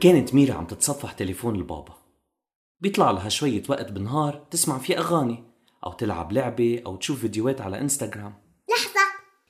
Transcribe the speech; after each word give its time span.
كانت 0.00 0.34
ميرا 0.34 0.54
عم 0.54 0.66
تتصفح 0.66 1.12
تليفون 1.12 1.54
البابا. 1.54 1.94
بيطلع 2.80 3.10
لها 3.10 3.28
شوية 3.28 3.62
وقت 3.68 3.92
بالنهار 3.92 4.46
تسمع 4.50 4.78
فيه 4.78 4.98
أغاني 4.98 5.44
أو 5.84 5.92
تلعب 5.92 6.32
لعبة 6.32 6.82
أو 6.86 6.96
تشوف 6.96 7.20
فيديوهات 7.20 7.60
على 7.60 7.80
إنستغرام. 7.80 8.34
لحظة 8.70 9.00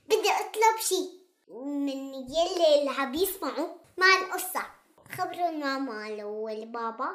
بدي 0.07 0.31
أطلب 0.31 0.79
شي. 0.89 1.19
من 1.65 2.15
يلي 2.15 2.81
اللي 2.81 2.91
عم 2.99 3.15
يسمعوا 3.15 3.69
مع 3.99 4.07
القصة. 4.23 4.63
خبروا 5.13 5.49
الماما 5.51 6.25
والبابا 6.25 7.09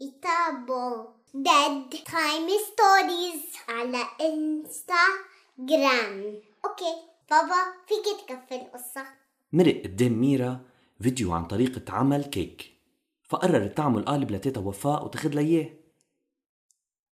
يتابعوا 0.00 1.06
Bedtime 1.34 2.48
Stories 2.48 3.42
على 3.68 4.06
إنستغرام. 4.20 5.22
okay 6.64 6.94
بابا 7.30 7.60
فيك 7.86 8.20
تكفي 8.20 8.54
القصة. 8.54 9.06
مرق 9.52 9.82
قدام 9.84 10.12
ميرا 10.12 10.60
فيديو 11.00 11.32
عن 11.32 11.44
طريقة 11.44 11.92
عمل 11.92 12.24
كيك. 12.24 12.73
فقررت 13.34 13.76
تعمل 13.76 14.04
قالب 14.04 14.30
لتيتا 14.30 14.60
وفاء 14.60 15.04
وتاخد 15.04 15.34
لها 15.34 15.44
إياه. 15.44 15.70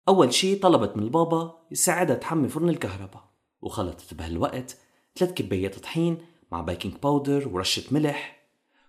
أول 0.08 0.34
شي 0.34 0.56
طلبت 0.56 0.98
من 0.98 1.04
البابا 1.04 1.68
يساعدها 1.72 2.16
تحمي 2.16 2.50
فرن 2.50 2.70
الكهرباء 2.70 3.30
وخلطت 3.62 4.14
بهالوقت 4.14 4.78
ثلاث 5.16 5.34
كبايات 5.34 5.80
طحين 5.80 6.26
مع 6.52 6.62
baking 6.62 6.94
powder 6.94 7.48
ورشة 7.48 7.84
ملح 7.94 8.48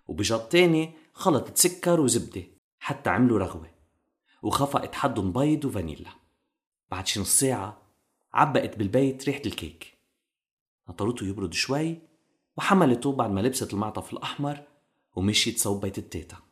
وبجاط 0.08 0.48
تاني 0.48 0.92
خلطت 1.12 1.56
سكر 1.56 2.00
وزبدة 2.00 2.42
حتى 2.78 3.10
عملوا 3.10 3.38
رغوة 3.38 3.70
وخفقت 4.42 4.94
حدهم 4.94 5.32
بيض 5.32 5.64
وفانيلا. 5.64 6.10
بعد 6.90 7.06
شي 7.06 7.20
نص 7.20 7.40
ساعة 7.40 7.82
عبقت 8.32 8.78
بالبيت 8.78 9.24
ريحة 9.24 9.42
الكيك. 9.46 9.98
نطرته 10.88 11.26
يبرد 11.26 11.54
شوي 11.54 11.98
وحملته 12.56 13.12
بعد 13.12 13.30
ما 13.30 13.40
لبست 13.40 13.72
المعطف 13.72 14.12
الأحمر 14.12 14.62
ومشيت 15.16 15.58
صوب 15.58 15.80
بيت 15.80 15.98
التيتا. 15.98 16.51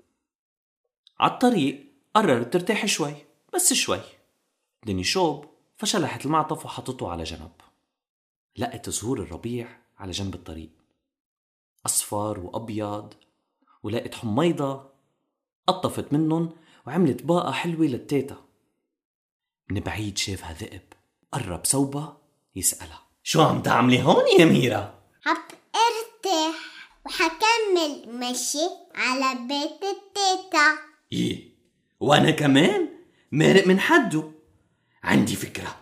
عالطريق 1.21 1.87
قررت 2.15 2.53
ترتاح 2.53 2.87
شوي 2.87 3.15
بس 3.55 3.73
شوي. 3.73 4.01
دني 4.87 5.05
شوب 5.05 5.45
فشلحت 5.77 6.27
المعطف 6.27 6.65
وحطته 6.65 7.11
على 7.11 7.25
جنب. 7.25 7.53
لقت 8.57 8.91
زهور 8.91 9.21
الربيع 9.21 9.81
على 9.99 10.11
جنب 10.11 10.35
الطريق. 10.35 10.71
أصفر 11.87 12.41
وأبيض 12.41 13.15
ولقت 13.83 14.15
حميضة 14.15 14.91
قطفت 15.67 16.13
منهم 16.13 16.53
وعملت 16.87 17.23
باقة 17.23 17.53
حلوة 17.53 17.87
للتيتا. 17.87 18.37
من 19.71 19.81
بعيد 19.81 20.19
شافها 20.19 20.53
ذئب 20.53 20.93
قرب 21.33 21.65
صوبها 21.65 22.19
يسألها. 22.57 23.03
شو 23.23 23.43
عم 23.43 23.63
تعملي 23.63 24.03
هون 24.03 24.25
يا 24.39 24.45
ميرا؟ 24.45 24.95
عم 25.27 25.37
أرتاح 25.75 26.55
وحكمل 27.07 28.19
مشي 28.19 28.69
على 28.95 29.39
بيت 29.49 29.83
التيتا. 29.83 30.79
إيه. 31.13 31.51
وأنا 32.01 32.31
كمان 32.31 32.89
مارق 33.33 33.67
من 33.67 33.81
حده. 33.81 34.31
عندي 35.03 35.37
فكرة. 35.37 35.77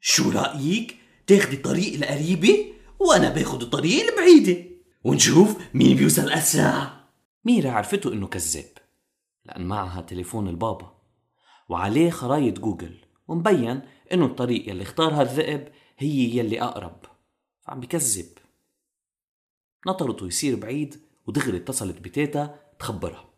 شو 0.00 0.30
رأيك 0.30 0.96
تاخدي 1.26 1.56
طريق 1.56 1.94
القريبة 1.94 2.72
وأنا 2.98 3.28
باخد 3.30 3.62
الطريق 3.62 4.10
البعيدة؟ 4.10 4.64
ونشوف 5.04 5.56
مين 5.74 5.96
بيوصل 5.96 6.30
أسرع. 6.30 7.00
ميرا 7.44 7.70
عرفته 7.70 8.12
إنه 8.12 8.26
كذاب 8.26 8.64
لأن 9.44 9.66
معها 9.66 10.00
تليفون 10.00 10.48
البابا 10.48 10.96
وعليه 11.68 12.10
خرايط 12.10 12.58
جوجل 12.58 12.98
ومبين 13.28 13.80
إنه 14.12 14.26
الطريق 14.26 14.68
يلي 14.68 14.82
اختارها 14.82 15.22
الذئب 15.22 15.68
هي 15.98 16.36
يلي 16.36 16.62
أقرب. 16.62 17.00
فعم 17.62 17.80
بكذب. 17.80 18.28
نطرته 19.86 20.26
يصير 20.26 20.56
بعيد 20.56 21.00
ودغري 21.26 21.56
اتصلت 21.56 21.98
بتيتا 21.98 22.58
تخبرها. 22.78 23.29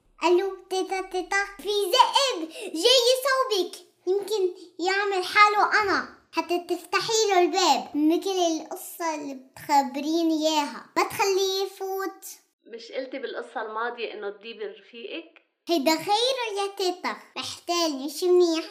في 1.62 1.68
ذئب 1.68 2.48
جاي 2.74 3.08
صوبك. 3.24 3.76
يمكن 4.06 4.54
يعمل 4.78 5.24
حاله 5.24 5.82
أنا. 5.82 6.18
حتى 6.32 6.58
تفتحي 6.58 7.12
له 7.30 7.40
الباب. 7.40 7.96
مثل 7.96 8.30
القصة 8.30 9.14
اللي 9.14 9.34
بتخبريني 9.34 10.48
إياها. 10.48 10.90
ما 10.96 11.02
تخليه 11.02 11.64
يفوت. 11.64 12.24
مش 12.66 12.92
قلتي 12.92 13.18
بالقصة 13.18 13.62
الماضية 13.62 14.14
إنه 14.14 14.30
تجيبي 14.30 14.64
رفيقك؟ 14.64 15.42
هيدا 15.68 15.96
خيره 15.96 16.60
يا 16.60 16.76
تيتا 16.76 17.16
محتاجني 17.36 18.10
شي 18.10 18.28
منيح. 18.28 18.64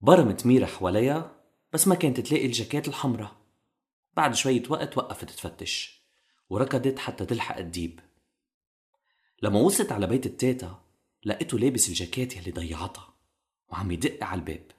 برمت 0.00 0.46
ميرا 0.46 0.66
حواليها 0.66 1.36
بس 1.72 1.88
ما 1.88 1.94
كانت 1.94 2.20
تلاقي 2.20 2.46
الجاكيت 2.46 2.88
الحمراء. 2.88 3.36
بعد 4.14 4.34
شوية 4.34 4.62
وقت 4.68 4.98
وقفت 4.98 5.30
تفتش 5.30 6.00
وركضت 6.50 6.98
حتى 6.98 7.26
تلحق 7.26 7.56
الديب. 7.56 8.00
لما 9.42 9.60
وصلت 9.60 9.92
على 9.92 10.06
بيت 10.06 10.26
التيتا 10.26 10.83
لقيته 11.26 11.58
لابس 11.58 11.88
الجاكيت 11.88 12.36
يلي 12.36 12.50
ضيعتها 12.50 13.14
وعم 13.68 13.90
يدق 13.90 14.24
على 14.24 14.38
الباب. 14.40 14.70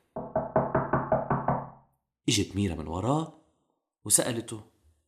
إجت 2.30 2.56
ميرا 2.56 2.76
من 2.76 2.88
وراه 2.88 3.42
وسألته 4.06 4.62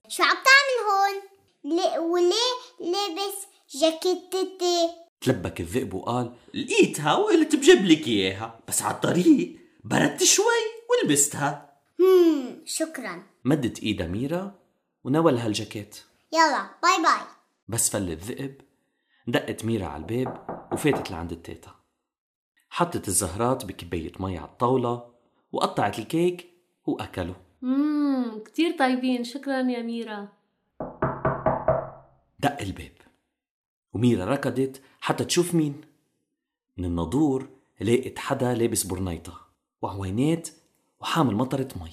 شو 0.07 0.23
عم 0.23 0.35
تعمل 0.35 0.77
هون؟ 0.87 1.21
ليه 1.63 1.99
وليه 1.99 2.91
لابس 2.91 3.35
جاكيتتي؟ 3.81 4.89
تلبك 5.21 5.61
الذئب 5.61 5.93
وقال 5.93 6.35
لقيتها 6.53 7.15
وقلت 7.15 7.55
بجيب 7.55 7.85
لك 7.85 8.07
إياها 8.07 8.59
بس 8.67 8.81
على 8.81 8.95
الطريق 8.95 9.59
بردت 9.83 10.23
شوي 10.23 10.45
ولبستها. 10.89 11.79
هم 11.99 12.63
شكرا. 12.65 13.23
مدت 13.45 13.83
إيدها 13.83 14.07
ميرا 14.07 14.59
وناولها 15.03 15.47
الجاكيت. 15.47 15.97
يلا 16.33 16.69
bye 16.83 17.03
bye. 17.03 17.27
بس 17.67 17.89
فل 17.89 18.11
الذئب 18.11 18.61
دقت 19.27 19.65
ميرا 19.65 19.85
على 19.85 20.01
الباب 20.01 20.47
وفاتت 20.73 21.11
لعند 21.11 21.31
التيتا. 21.31 21.75
حطت 22.69 23.07
الزهرات 23.07 23.65
بكباية 23.65 24.11
مي 24.19 24.37
على 24.37 24.47
الطاولة 24.47 25.09
وقطعت 25.51 25.99
الكيك 25.99 26.47
وأكلوا. 26.85 27.35
مم 27.61 28.43
كتير 28.45 28.77
طيبين. 28.77 29.23
شكرا 29.23 29.57
يا 29.57 29.81
ميرا 29.81 30.27
دق 32.39 32.61
الباب 32.61 32.91
وميرا 33.93 34.25
ركضت 34.25 34.81
حتى 34.99 35.25
تشوف 35.25 35.55
مين. 35.55 35.81
من 36.77 36.85
الناضور 36.85 37.49
لقيت 37.81 38.19
حدا 38.19 38.53
لابس 38.53 38.83
برنيطة 38.83 39.41
وعوينات 39.81 40.49
وحامل 40.99 41.35
مطرة 41.35 41.67
مي. 41.81 41.91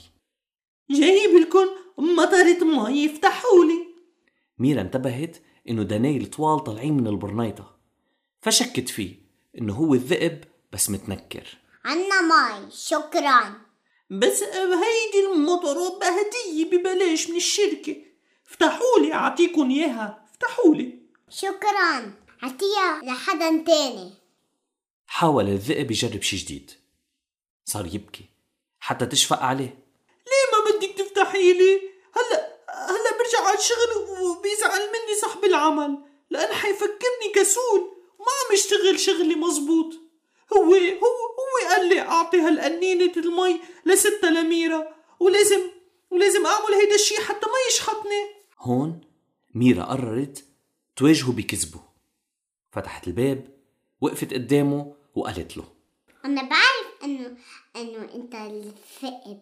جايب 0.91 1.31
لكم 1.41 1.67
مطرة 1.99 2.65
مي 2.65 3.07
افتحولي. 3.07 3.87
ميرا 4.59 4.81
انتبهت 4.81 5.37
إنه 5.69 5.83
دينيه 5.83 6.27
طوال 6.27 6.65
طالعين 6.65 6.97
من 6.97 7.07
البرنيطة 7.07 7.77
فشكت 8.43 8.89
فيه 8.89 9.15
إنه 9.59 9.75
هو 9.75 9.95
الذئب 9.95 10.45
بس 10.73 10.91
متنكر. 10.91 11.59
عنا 11.85 12.21
ماي 12.21 12.71
شكرا. 12.71 13.55
بس 14.11 14.43
هيدي 14.53 15.27
المطرة 15.33 15.99
بهدية 15.99 16.65
ببلاش 16.65 17.31
من 17.31 17.37
الشركة. 17.37 17.97
افتحولي 18.51 19.13
اعطيكم 19.15 19.71
إياها. 19.71 20.27
افتحولي. 20.31 20.99
شكرا. 21.29 22.13
عطيها 22.43 23.01
لحدا 23.03 23.65
تاني. 23.65 24.13
حاول 25.07 25.49
الذئب 25.49 25.91
يجرب 25.91 26.23
شي 26.23 26.37
جديد. 26.37 26.71
صار 27.65 27.87
يبكي 27.87 28.25
حتى 28.81 29.07
تشفق 29.07 29.43
عليه. 29.43 29.79
ليه 30.27 30.47
ما 30.53 30.79
بدك 30.79 30.99
تفتحي 30.99 31.53
لي؟ 31.53 31.94
على 33.55 33.63
الشغل 33.63 34.21
وبيزعل 34.23 34.81
مني 34.81 35.15
صاحب 35.21 35.45
العمل 35.45 35.99
لأن 36.31 36.55
حيفكرني 36.55 37.33
كسول. 37.35 37.81
وما 38.19 38.29
عم 38.29 38.55
يشتغل 38.55 39.01
شغلي 39.01 39.35
مزبوط. 39.35 39.95
هو 40.53 40.65
هو 40.75 41.15
هو 41.39 41.69
قال 41.71 41.89
لي 41.89 42.01
أعطي 42.01 42.41
هالقنينة 42.41 43.13
المي 43.17 43.61
لستة 43.87 44.31
لميرا 44.31 44.97
ولازم 45.21 45.61
ولازم 46.11 46.47
أعمل 46.47 46.75
هيدا 46.75 46.95
الشي 46.95 47.17
حتى 47.17 47.47
ما 47.47 47.59
يشحطني. 47.69 48.27
هون 48.59 49.01
ميرا 49.55 49.85
قررت 49.85 50.45
تواجهه 50.97 51.33
بكذبه. 51.33 51.81
فتحت 52.73 53.07
الباب 53.07 53.49
وقفت 54.01 54.35
قدامه 54.35 54.95
وقالت 55.15 55.57
له. 55.57 55.65
أنا 56.25 56.43
بعرف 56.43 57.05
إنه 57.05 57.37
إنه 57.77 58.15
أنت 58.15 58.35
الذئب 58.35 59.41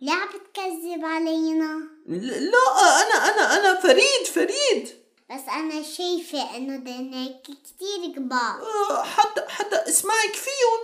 ليه 0.00 0.12
عم 0.12 0.28
بتكذب 0.28 1.04
علينا؟ 1.04 1.80
لا 2.06 2.58
أنا 3.02 3.14
أنا 3.14 3.56
أنا 3.56 3.80
فريد 3.80 4.26
فريد. 4.34 4.88
بس 5.30 5.42
أنا 5.52 5.82
شايفة 5.82 6.56
إنه 6.56 6.76
دناك 6.76 7.42
كتير 7.42 8.14
كبار. 8.16 9.04
حتى 9.04 9.40
حتى 9.48 9.76
اسمعك 9.76 10.34
فيهم 10.34 10.80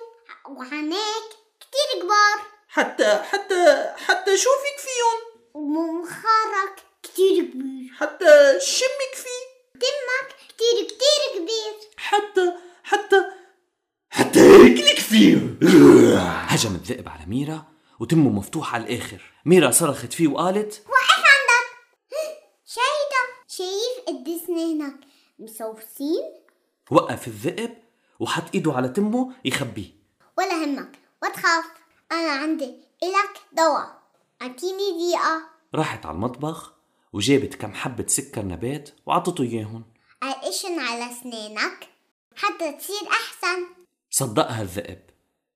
وعناك 0.57 1.29
كتير 1.61 2.03
كبار. 2.03 2.47
حتى 2.69 3.23
حتى 3.23 3.93
حتى 3.97 4.37
شوفك 4.37 4.79
فيهم 4.79 5.43
ومنخارك 5.55 6.83
كتير 7.03 7.45
كبير. 7.45 7.93
حتى 7.99 8.61
شمك 8.61 9.15
فيه 9.15 9.53
دمك 9.75 10.37
كتير 10.49 10.85
كتير 10.87 11.43
كبير. 11.43 11.91
حتى 11.97 12.53
حتى 12.83 13.25
حتى 14.11 14.39
ياكلك 14.39 14.99
فيه 14.99 15.37
هجم 16.49 16.75
الذئب 16.75 17.09
على 17.09 17.27
ميرا 17.27 17.72
وتمه 18.03 18.31
مفتوح 18.31 18.75
على 18.75 18.85
الآخر. 18.85 19.23
ميرا 19.45 19.71
صرخت 19.71 20.13
فيه 20.13 20.29
وقالت 20.29 20.83
وقف 20.87 21.25
عندك. 21.33 21.69
شايدة 22.75 23.23
شايف 23.49 24.07
قديسنا 24.09 24.73
هناك. 24.73 25.01
مصوصين؟ 25.39 26.23
وقف 26.91 27.29
الذئب 27.29 27.75
وحط 28.21 28.45
إيده 28.55 28.73
على 28.73 28.89
تمه 28.89 29.33
يخبيه. 29.45 29.91
ولا 30.39 30.65
همك 30.65 30.99
وتخاف 31.23 31.65
أنا 32.13 32.33
عندي 32.33 32.75
إلك 33.03 33.41
دواء. 33.53 34.03
أعطيني 34.43 34.91
دقيقة. 34.91 35.43
راحت 35.75 36.07
على 36.07 36.15
المطبخ 36.15 36.73
وجابت 37.13 37.55
كم 37.55 37.75
حبة 37.75 38.07
سكر 38.07 38.45
نبات 38.45 38.91
وعطته 39.07 39.43
إياهم 39.43 39.85
عرقشن 40.23 40.79
على 40.79 41.13
أسنانك 41.13 41.89
حتى 42.37 42.73
تصير 42.73 43.09
أحسن. 43.11 43.67
صدقها 44.11 44.63
الذئب. 44.63 45.03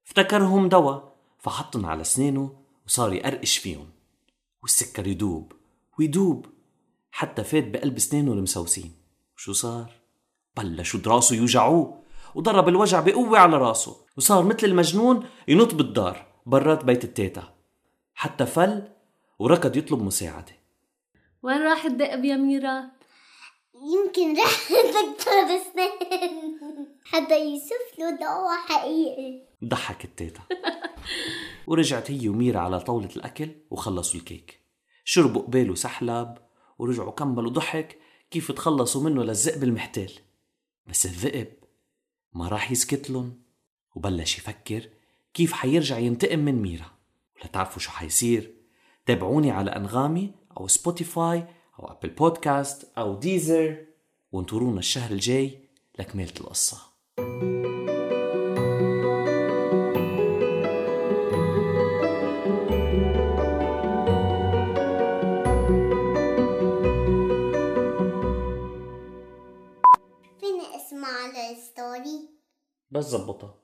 افتكرهم 0.06 0.68
دواء. 0.68 1.15
فحطن 1.46 1.84
على 1.84 2.00
أسنانه 2.00 2.56
وصار 2.86 3.12
يقرقش 3.12 3.58
فيهم. 3.58 3.90
والسكر 4.62 5.06
يدوب 5.06 5.52
ويدوب. 5.98 6.46
حتى 7.12 7.44
فات 7.44 7.68
بقلب 7.68 7.96
أسنانه 7.96 8.32
المسوسين. 8.32 8.94
وشو 9.36 9.52
صار؟ 9.52 9.92
بلشوا 10.56 11.00
دراسه 11.00 11.36
يوجعوه. 11.36 12.02
وضرب 12.34 12.68
الوجع 12.68 13.00
بقوة 13.00 13.38
على 13.38 13.56
راسه. 13.56 13.96
وصار 14.16 14.44
مثل 14.44 14.66
المجنون 14.66 15.26
ينط 15.48 15.74
بالدار 15.74 16.26
برات 16.46 16.84
بيت 16.84 17.04
التيتا. 17.04 17.54
حتى 18.14 18.46
فل 18.46 18.88
وركض 19.38 19.76
يطلب 19.76 20.02
مساعدة. 20.02 20.56
وين 21.42 21.62
راح 21.62 21.84
الذئب 21.84 22.24
يا 22.24 22.36
ميرا؟ 22.36 22.84
يمكن 23.74 24.40
رح 24.40 24.72
دكتور 24.72 25.34
أسنان 25.34 25.90
حتى 27.04 27.44
يوصف 27.44 27.98
له 27.98 28.10
دواء 28.10 28.56
حقيقي. 28.68 29.42
ضحك 29.64 30.04
التيتا. 30.04 30.40
ورجعت 31.66 32.10
هي 32.10 32.28
وميرا 32.28 32.60
على 32.60 32.80
طاولة 32.80 33.08
الأكل 33.16 33.50
وخلصوا 33.70 34.20
الكيك. 34.20 34.60
شربوا 35.04 35.42
قباله 35.42 35.74
سحلب 35.74 36.38
ورجعوا 36.78 37.12
كملوا 37.12 37.50
ضحك 37.50 37.98
كيف 38.30 38.52
تخلصوا 38.52 39.02
منه 39.02 39.22
للذئب 39.22 39.64
المحتال. 39.64 40.12
بس 40.86 41.06
الذئب 41.06 41.52
ما 42.32 42.48
راح 42.48 42.70
يسكت 42.70 43.10
لن 43.10 43.32
وبلش 43.94 44.38
يفكر 44.38 44.88
كيف 45.34 45.52
حيرجع 45.52 45.98
ينتقم 45.98 46.38
من 46.38 46.62
ميرا. 46.62 46.90
ولتعرفوا 47.42 47.82
شو 47.82 47.90
حيصير؟ 47.90 48.56
تابعوني 49.06 49.50
على 49.50 49.70
أنغامي 49.70 50.34
أو 50.56 50.68
Spotify 50.68 51.46
أو 51.78 51.92
Apple 51.92 52.10
Podcast 52.10 52.92
أو 52.98 53.14
Deezer 53.14 53.86
وانطرونا 54.32 54.78
الشهر 54.78 55.10
الجاي 55.10 55.68
لكمالة 55.98 56.32
القصة. 56.40 56.78
فيني 57.16 57.55
اسمع 70.96 71.50
ال 71.50 71.61
story؟ 71.61 72.28
بس 72.90 73.04
زبطها 73.04 73.54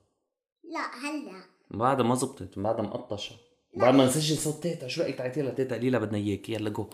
لا 0.63 0.79
هلا. 0.79 1.43
بعد 1.71 2.01
ما 2.01 2.15
زبطت 2.15 2.59
بعد 2.59 2.81
مقطشة 2.81 3.35
بعد 3.75 3.93
ما 3.93 4.05
نسجل 4.05 4.37
صوت 4.37 4.63
تيتا. 4.63 4.87
شو 4.87 5.01
رأيك 5.01 5.17
تعيطي 5.17 5.41
لها 5.41 5.51
تيتا 5.53 5.75
قليلة 5.75 5.97
بدنا 5.99 6.17
إياك. 6.17 6.49
يلا 6.49 6.69
جو 6.69 6.89